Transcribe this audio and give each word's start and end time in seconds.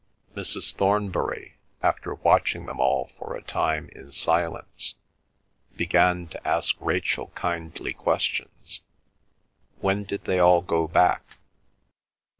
Mrs. 0.35 0.73
Thornbury, 0.73 1.57
after 1.83 2.15
watching 2.15 2.65
them 2.65 2.79
all 2.79 3.11
for 3.19 3.35
a 3.35 3.41
time 3.43 3.87
in 3.89 4.11
silence, 4.11 4.95
began 5.77 6.25
to 6.29 6.47
ask 6.47 6.75
Rachel 6.79 7.27
kindly 7.35 7.93
questions—When 7.93 10.03
did 10.05 10.23
they 10.25 10.39
all 10.39 10.63
go 10.63 10.87
back? 10.87 11.37